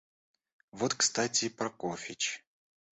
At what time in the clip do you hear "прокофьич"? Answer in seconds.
1.49-2.43